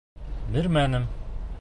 Бирмәнем. 0.55 1.07